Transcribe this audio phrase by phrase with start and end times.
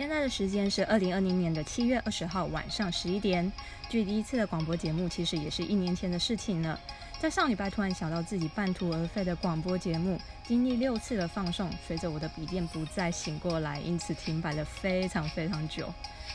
[0.00, 3.52] 现在的时间是二零二零年的七月二十号晚上十一点。
[3.90, 6.80] 距第一次的广播节目其实也是一年前的事情了。
[7.18, 15.92] 在上礼拜突然想到自己半途而废的广播节目，经历六次的放送，随着我的笔电不再醒过来，因此停摆了非常非常久。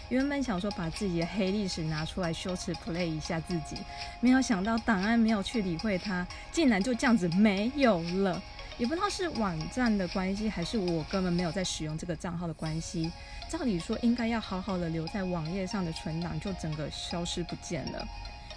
[0.09, 3.77] 原本想说把自己的黑历史拿出来羞耻 play 一下自己，
[4.21, 8.39] 没有想到档案没有去理会它，竟然就这样子没有了。
[8.77, 13.11] 也不知道是网站的关系，还是我根本没有在使用这个账号的关系。
[13.49, 18.07] 照理说，应该要好好的留在网页上的存档，就整个消失不见了。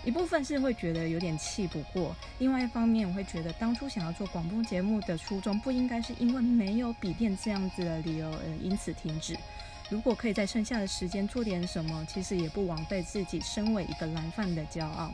[0.05, 9.37] 一部分是会觉得有点气不过，另外一方面我会觉得当初想要做广播节目的初衷，不应该是因为没有笔电这样子的理由而因此停止。
[9.91, 15.13] 如果可以在剩下的时间做点什么，其实也不枉费自己身为一个蓝饭的骄傲。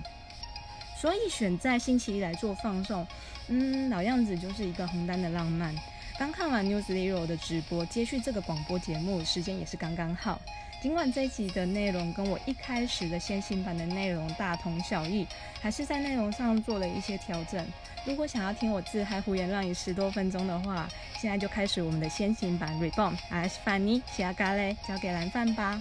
[1.05, 3.06] 所以选在星期一来做放送，
[3.48, 5.75] 嗯，老样子就是一个红单的浪漫。
[6.19, 10.41] 刚看完 News Zero 的直播，接续这个广播节目，时间也是刚刚好。
[10.81, 15.27] 尽管这一集的内容跟我一开始的先行版的内容大同小异，
[15.61, 17.62] 还是在内容上做了一些调整。
[18.06, 23.15] 如果想要听我自嗨胡言乱语十多分钟的话，现在就开始我们的先行版 Reborn。
[23.28, 25.78] 还是范尼，其他咖喱交给蓝饭吧。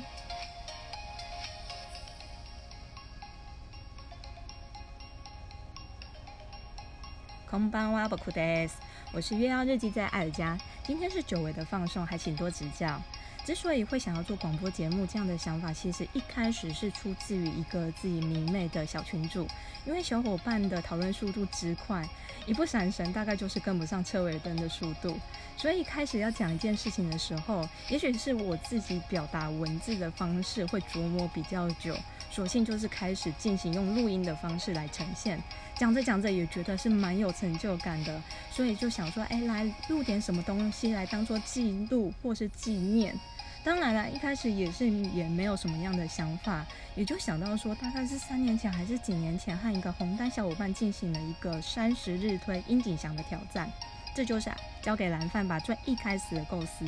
[7.53, 8.67] 空班哇不酷的，
[9.11, 12.99] 我是月曜日记在爱尔家，今天是久违的放送，还请多指教。
[13.45, 19.47] 之所以会想要做广播节目这样的想法，其实一开始是出自于一个自己迷妹的小群主，
[19.85, 22.03] 因为小伙伴的讨论速度之快，
[22.47, 25.15] 一不闪神大概就是跟不上车尾灯的速度，
[25.55, 31.95] 所以开始要讲一件事情的时候，也许是我自己表达文字的方式会琢磨比较久。
[32.33, 35.39] 索性就是开始进行用录音的方式来呈现，
[35.77, 43.15] 讲着讲着也觉得是蛮有成就感的，所以就想说，哎，来录点什么东西来当做记录或是纪念。
[43.63, 46.65] 当然了，一开始也是也没有什么样的想法，
[46.95, 53.71] 也就想到说，大概是三年前还是几年前，和一个红单小伙伴进行了一个三十日推殷景祥的挑战，
[54.15, 56.83] 这就是交给蓝饭吧最一开始的构思。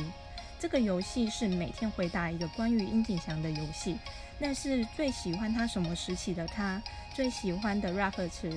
[0.58, 3.96] 这个游戏是每天回答一个关于殷景祥的游戏。
[4.38, 6.82] 那是最喜欢他什么时期的他
[7.14, 8.50] 最喜欢的 rap 词，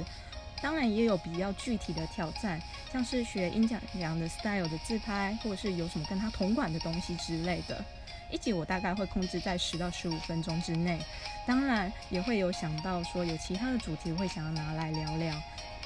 [0.61, 7.83] 当然也有比较具体的挑战，像是学音讲良的 style 的自拍，或者是有什么跟他同款的东西之类的。
[8.31, 10.99] 一集我大概会控制在十到十五分钟之内，
[11.47, 15.41] 当然也会有想到说有其他的主题会想要拿来聊聊，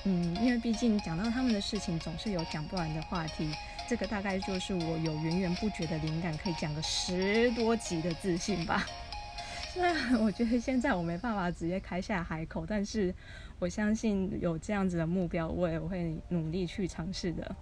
[0.05, 3.53] 嗯，因为毕竟讲到他们的事情总是有讲不完的话题，
[3.87, 8.85] 这个大概就是我有源源不绝的灵感，可以讲个十多集的自信吧。
[9.73, 13.11] 虽然我觉得现在我没办法直接开下海口，但是
[13.57, 17.55] 我相信有这样子的目标，我也会努力去尝试的。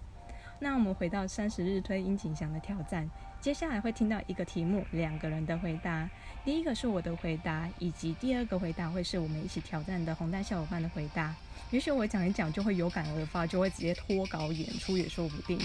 [0.60, 3.08] 那我们回到三十日推殷景祥的挑战，
[3.40, 6.06] 接下来会听到一个题目，两个人的回答。
[6.44, 11.34] 第一个是我的回答，以及第二个回答会是我们一起挑战的红蛋小伙伴的回答。
[11.70, 15.58] 也许我讲一讲就会有感而发，就会直接脱稿演出也说不定。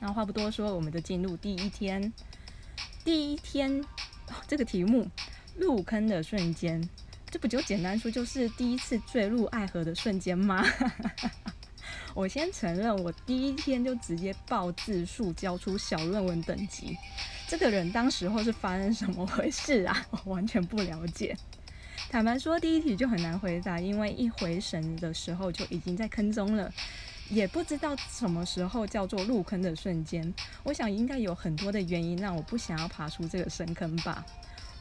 [0.00, 2.12] 那话不多说，我们就进入第一天。
[3.04, 3.84] 第一天，
[4.48, 5.08] 这个题目。
[5.60, 6.82] 入坑的瞬间，
[7.30, 10.64] 这不就简单说就是第一次坠入爱河的瞬间吗？
[12.14, 16.96] 我先承认，我第一天就直接报字数交出小论文等级。
[17.46, 20.06] 这个人当时候是发生什么回事啊？
[20.24, 21.36] 我完全不了解。
[22.08, 26.72] 坦白说，第一题就很难回答，因为一回神的时候就已经在坑中了，
[27.28, 30.32] 也不知道什么时候叫做入坑的瞬间。
[30.64, 34.24] 我想应该有很多的原因让我不想要爬出这个深坑吧。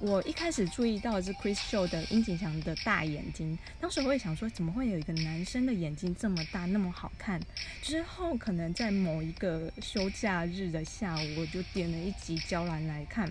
[0.02, 7.38] 我一开始注意到的是 Chris Show 的殷景祥的大眼睛，当时我也想说，怎么会有一个男生的眼睛这么大，那么好看？
[7.82, 13.30] 之后可能在某一个休假日的下午，我就点了一集《娇兰》来看。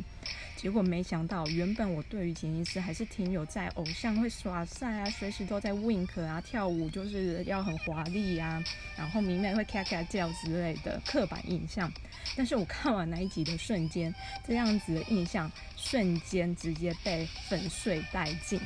[0.56, 8.62] 结果没想到，原本我对于杰尼斯还是挺有在偶像会耍帅啊，随时都在 wink 啊，跳舞就是要很华丽啊，
[8.96, 11.90] 然后明媚会咔咔叫之类的刻板印象。
[12.36, 14.12] 但是我看完那一集的瞬间，
[14.46, 18.60] 这样子的印象瞬间直接被粉碎殆尽。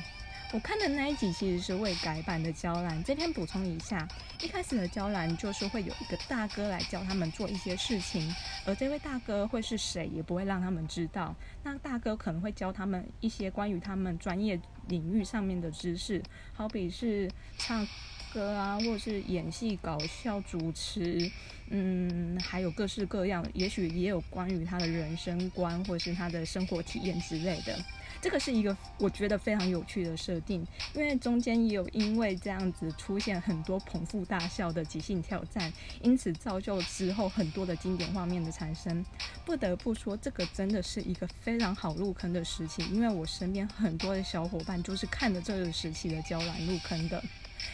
[0.55, 3.03] 我看的那一集其实是未改版的娇兰。
[3.03, 4.06] 这篇补充一下，
[4.43, 8.31] 一开始的娇兰就是会有一个大哥来教他们做一些事情，
[8.67, 11.35] 而这位大哥会是谁，也不会让他们知道。
[11.62, 16.23] 那大哥可能会教他们一些关于他们专业领域上面的知识，
[16.53, 17.87] 好比是唱
[18.32, 21.31] 歌啊，或者是演戏、搞笑、主持，
[21.69, 27.79] 嗯，还有各式各样，也许也有关于他的人生观或者是他的生活体验之类的。
[28.20, 30.64] 这个是一个我觉得非常有趣的设定，
[30.94, 39.05] 因为中间也有因为这样子出现很多捧腹大笑的即兴挑战，因此造就之后很多的经典画面的产生。
[39.44, 47.20] 不得不说，这个真的是一个非常好入坑的时期，因为我身边很多的小伙伴就是看着这个时期的娇兰入坑的。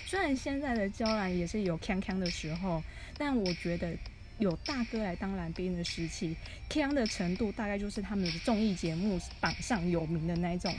[0.08, 2.82] 虽然现在的娇兰也是有锵锵的时候，
[3.18, 3.94] 但我觉得。
[4.38, 6.36] 有大哥来当来宾的时期
[6.68, 10.72] ，K 的程度大概就是他们的综艺节目榜上有名的那一种。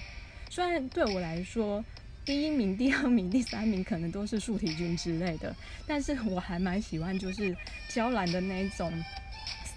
[0.50, 1.84] 虽然对我来说，
[2.24, 5.54] 第一名、第二名、第三名可能都是树体君之类的，
[5.86, 7.54] 但是我还蛮喜欢就是
[7.90, 8.90] 娇兰的那一种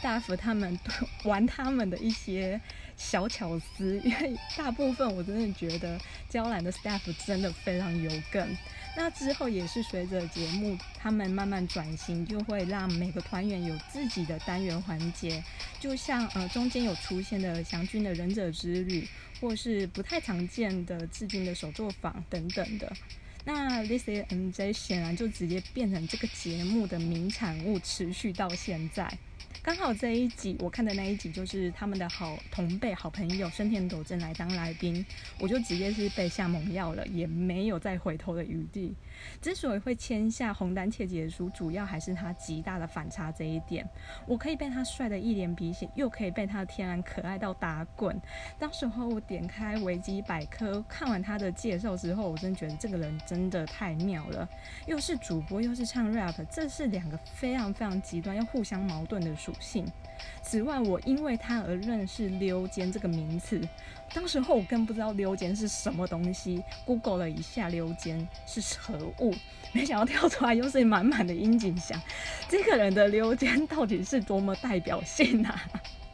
[0.00, 0.78] staff，他们
[1.25, 2.60] 玩他们的一些
[2.96, 5.98] 小巧思，因为大部分我真的觉得
[6.28, 8.56] 娇兰的 staff 真的非常有梗。
[8.94, 15.42] 那之后也是随着节目他们慢慢转型，就会让每个团员有自己的单元环节，
[15.80, 19.08] 就像呃中间有出现的祥君的忍者之旅，
[19.40, 22.92] 或是不太常见的志军的手作坊等等的。
[23.44, 29.18] 那 This is MJ 显然就直接变成这个节目的名产物，持续到现在。
[29.60, 35.04] 刚好这一集我看的那一集就是他们的好同辈好朋友生田斗真来当来宾，
[35.38, 38.94] 我就直接是被下猛药了，也没有再回头的余地。
[39.40, 43.88] 之所以会签下红丹切结书，主要还是他极大的反差这一点。
[44.26, 48.20] 我可以被他帅的一脸鼻血，又可以被他的天然可爱到打滚。
[48.58, 54.48] 当时候我点开维基百科，看完他的介绍之后，我真觉得这个人真的太妙了。
[54.87, 59.84] 又是主播，又是唱 rap，这是两个非常非常极端又互相矛盾的属性。
[60.40, 63.60] 此外，我因为他而认识溜肩这个名词。
[64.14, 69.34] 当时候我更不知道溜肩是什么东西，Google 了一下溜肩是何物，
[69.72, 72.00] 没想到跳出来又是满满的樱井翔。
[72.48, 75.62] 这个人的溜肩到底是多么代表性啊？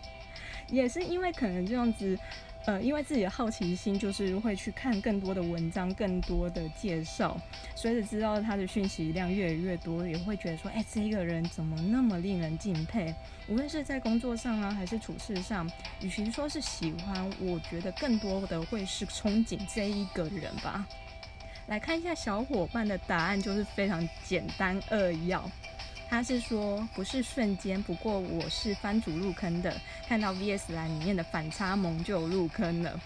[0.71, 2.19] 也是因为可能这样子。
[2.69, 7.35] 呃，因为自己的好奇心，就是会去看更多的文章、更多的介绍，
[7.75, 13.15] 随着知道他的讯息量越来越多，也会觉得说，哎，这一个人怎么那么令人敬佩？
[13.49, 15.67] 无论是在工作上啊，还是处事上，
[16.03, 20.87] 与其说是喜欢，我觉得更多的会是憧憬这一个人吧。
[21.69, 25.51] 来看一下小伙伴的答案，就是非常简单扼要。
[26.11, 29.79] 他是说不是瞬间，不过我是番主入坑的，
[30.09, 32.99] 看到 VS 栏里面的反差萌就入坑了。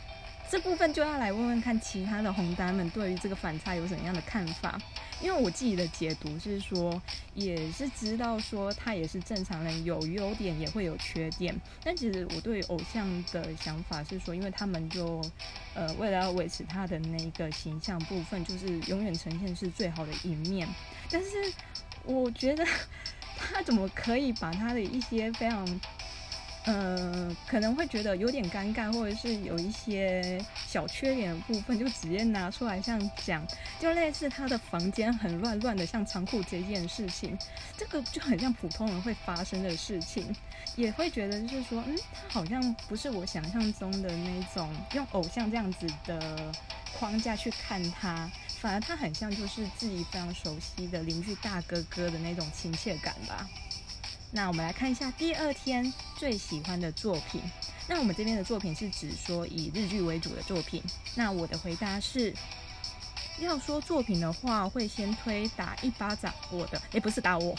[0.48, 4.78] 这部分就要来问问看其他的红单们对于这个反差有什么样的看法？
[5.20, 7.00] 因为我自己的解读是说，
[7.34, 11.58] 也是知道说他也是正常人，有优点也会有缺点。
[11.82, 15.22] 但其实我对偶像的想法是说，因为他们就
[15.74, 20.68] 呃为了要维持他的那个形象部分，就是永远呈现是最好的一面，
[21.10, 21.52] 但是。
[22.04, 22.64] 我觉得
[23.36, 25.80] 他怎么可以把他的一些非常，
[26.64, 33.44] 呃，可能会觉得有点尴尬，或者是有一些小缺点的部分，就直接拿出来像讲，
[33.80, 37.36] 就类似他的房间很乱乱的，像仓库这件事情，
[37.76, 40.34] 这个就很像普通人会发生的事情，
[40.76, 46.52] 也会觉得就是说，嗯，他好像不是我想象中的那种用偶像这样子的
[46.96, 48.30] 框架去看他。
[48.62, 53.44] 反而他很像就是自己非常熟悉的邻居大哥哥的那种亲切感吧。
[54.30, 57.42] 那我们来看一下第二天最喜欢的作品。
[57.88, 60.80] 那我们这边的作品是指说以日剧为主的作品。
[61.16, 62.32] 那我的回答是，
[63.40, 67.58] 要说作品的话，会先推打一巴掌我的，也不是打我，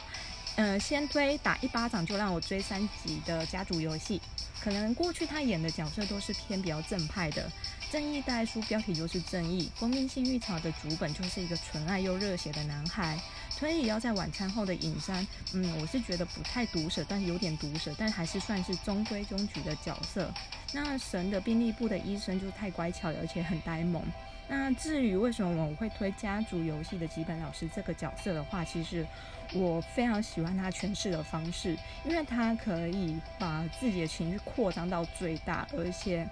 [0.55, 4.21] 嗯，先推打一巴掌就让我追三集的家族游戏。
[4.61, 7.51] 可能过去他演的角色都是偏比较正派的。
[7.91, 13.19] 正义代书标题就是正义，封面幸运草的主本就是一个纯爱又热血的男孩。
[13.57, 20.33] 推理要在晚餐后的隐山，嗯，我是觉得不太毒舌，但是有点毒舌，但还是算是中规中矩的角色。
[20.73, 24.03] 那神的病历部的医生就太乖巧，而且很呆萌。
[24.47, 29.05] 那至于为什么我会推家族游戏的吉本老师这个角色的话，其实
[29.53, 36.27] 我非常喜欢他诠释的方式，因为他可以把自己的情绪扩张到最大，而且。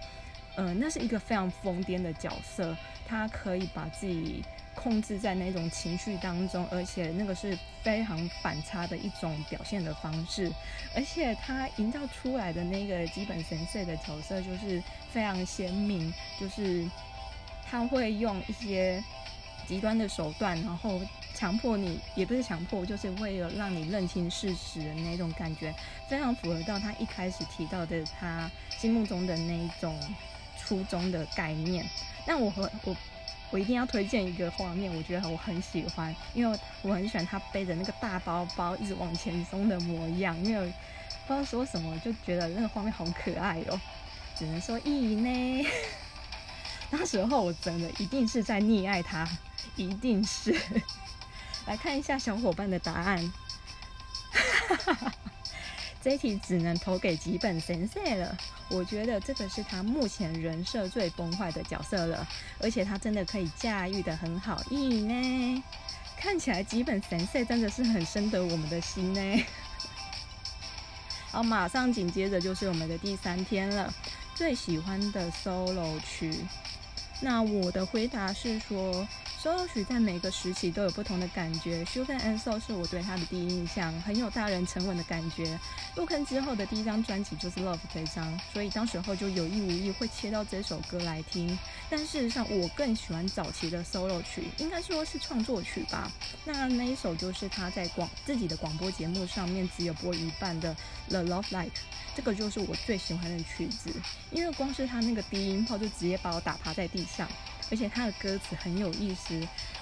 [0.57, 2.75] 嗯，那是一个非常疯癫的角色，
[3.07, 4.43] 他可以把自己
[4.75, 10.51] 控制在那种情绪当中，而且那个是非常反差的一种表现的方式，
[10.95, 16.89] 而且他营造出来的那个基本神色的角色就是非常鲜明，就是
[17.69, 19.03] 他会用一些
[19.67, 21.01] 极端的手段，然后
[21.33, 25.73] 强迫你，也不是强迫，就是为了让你认清事实的那种感觉，
[26.07, 29.97] 非常符合到他一开始提到的他心目中的那一种。
[30.63, 31.83] 初衷的概念，
[32.25, 32.95] 但我和我
[33.51, 40.73] 我一定要推荐一个画面，我觉得我很喜欢，因为我很喜欢他背着那个大包包一直往前冲的模样，因为
[41.27, 43.79] 不知道说什么，就觉得那个画面好可爱哦，
[44.35, 45.69] 只能说意淫呢。
[46.89, 49.27] 那时候我真的一定是在溺爱他，
[49.75, 50.55] 一定是。
[51.67, 53.33] 来看一下小伙伴的答案，
[56.01, 58.35] 这题只能投给吉本神社了。
[58.69, 62.27] 我觉得这个是他目前人设最崩坏的角色了，
[62.59, 65.63] 而且他真的可以驾驭的很好，意呢。
[66.17, 69.45] 看起来吉本神社真的是很深得我们的心呢。
[71.31, 73.93] 好，马上紧接着就是我们的第三天了，
[74.33, 76.35] 最喜欢的 solo 曲。
[77.21, 79.07] 那我的回答是说。
[79.41, 81.83] Solo 曲在每个时期都有不同的感觉。
[81.85, 85.59] Sugar and Soul 是我对他的第一印象，很有大人沉稳的感觉。
[85.95, 91.57] 入坑之后的第一张专辑就是 Love 这张，所以当时候就有意无意会切到这首歌来听。
[91.89, 96.11] 但事实上，我更喜欢早期的 solo 曲，应该说是创作曲吧。
[96.45, 100.75] 那那一首就是他在广自己的广播节目上面只有播一半的
[101.09, 101.81] The Love Like，
[102.15, 103.91] 这个就是我最喜欢的曲子，
[104.29, 107.27] 因为光是他那个低音炮就直接把我打趴在地上。
[107.71, 109.39] 而且他的歌词很有意思，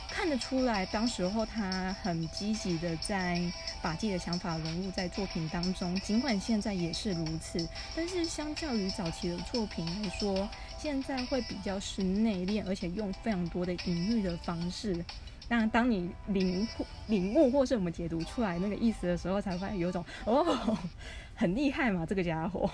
[0.08, 3.42] 看得出来，当时候他很积极的在
[3.82, 5.94] 把自己的想法融入在作品当中。
[6.02, 15.04] 尽管现在也是如此，但是相较于早期的作品来说，现在会比较是内敛，而且用非常多的隐喻的方式。
[15.48, 20.78] 那当你领悟、领悟或是我们解读出来那个意思的时候，才发现有种哦，
[21.34, 22.70] 很厉害嘛，这个家伙。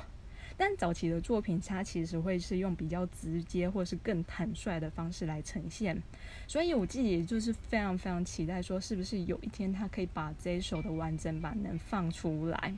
[0.57, 6.01] 但早期的作品，它其实会是用比较直接或是更坦率的方式来呈现，
[6.47, 12.73] 所以我自己就是非常非常期待，说是不是有一天他可以把这一首的完整版能放出来。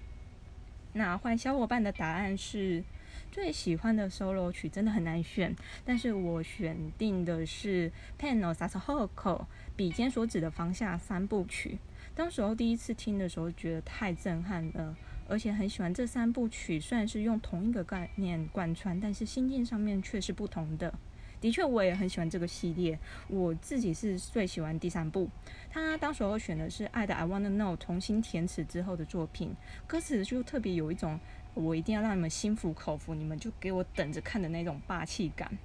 [0.94, 2.84] 那换小伙伴的答案是
[3.32, 5.56] 最喜欢的 solo 曲，真的很难选，
[5.86, 11.78] 但是我选定的是 Pano Sasahoko 笔尖所指的方向三部曲。
[12.16, 14.96] 当时候第一次听的时候，觉得太震撼了。
[15.30, 20.94] 而且很喜欢这三部曲，虽然是用同一个概念贯穿，但是心境上面却是不同的。
[21.40, 22.98] 的确，我也很喜欢这个系列。
[23.28, 25.30] 我自己是最喜欢第三部，
[25.70, 29.56] 他当时候选的是《爱的 I Wanna Know》重新填词之后的作品，
[29.86, 31.20] 歌词就特别有一种
[31.54, 35.56] 我一定要让你们心服口服，你们就给我等着看的那种霸气感。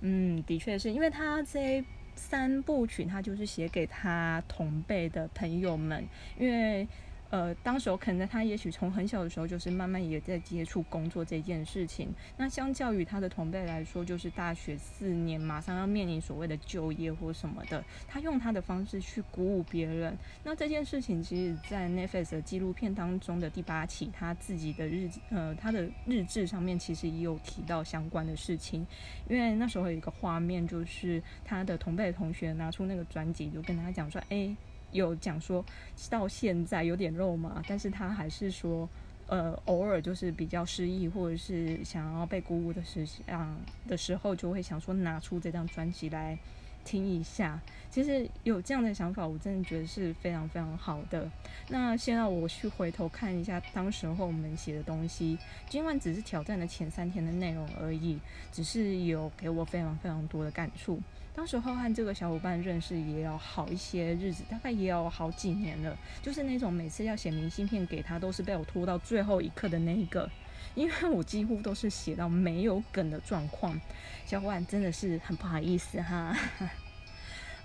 [0.00, 6.06] 嗯，的确是因为他这三部曲，他就是写给他同辈的朋友们，
[6.38, 6.86] 因为。
[7.30, 12.12] 呃，当时候可能他也许从很小的时候就是慢慢也在接触工作这件事情。
[12.36, 20.18] 那相较于他的同辈来说，就是大学四年马上要面临所谓的就业或什么的，他用他的方式去鼓舞别人。
[20.42, 28.84] 那这件事情其实，在 Netflix 的纪录片当中的第八期，他自己的日呃他的日志上面其实也有提到相关的事情。
[29.28, 34.54] 因为那时候有一个画面，就是他的同辈同学拿出那个专辑，就跟他讲说：“哎。”
[34.92, 35.64] 有讲说
[36.08, 38.88] 到现在有点肉麻，但是他还是说，
[39.26, 46.38] 呃，偶尔就是比较失意或者是想要被鼓舞的时想的时候，就会想说拿出这张专辑来
[46.84, 47.60] 听一下。
[47.90, 51.28] 其实有这样的想法，我真的觉得是非常非常好的。
[51.68, 55.36] 那现在我去回头看一下当时候我们写的东西，
[55.68, 58.18] 今晚只是挑战的前三天的内容而已，
[58.52, 61.00] 只是有给我非常非常多的感触。
[61.34, 65.96] 当时候和这个小伙伴认识也有好一些日子，大概也有好几年了。
[66.20, 70.28] 就是那种每次要写明信片给他，都是被我拖到最后一刻的那一个，
[70.74, 73.80] 因为我几乎都是写到没有梗的状况。
[74.26, 76.36] 小伙伴真的是很不好意思哈，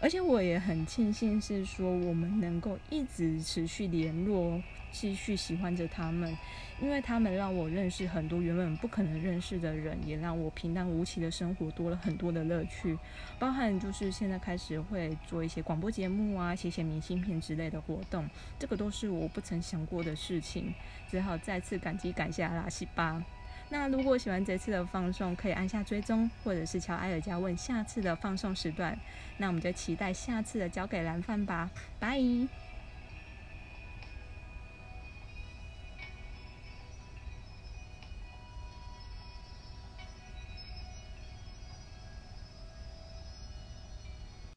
[0.05, 4.61] 而且我也很庆幸是说我们能够一直持续联络。
[4.91, 6.37] 继续喜欢着他们，
[6.79, 12.95] 因为他们让我认识很多原本不可能认识的人，也让我平淡无奇的生活多了很多的乐趣。
[13.39, 20.71] 包含就是现在开始会做一些广播节目啊，写写明信片之类的活动，这个都是我不曾想过的事情。
[21.09, 23.21] 只好再次感激感谢阿拉西巴。
[23.69, 28.97] 那如果喜欢这次的放送，可以按下追踪，或者是敲埃尔加问下次的放送时段。
[29.37, 31.69] 那我们就期待下次的交给蓝饭吧，
[31.99, 32.19] 拜。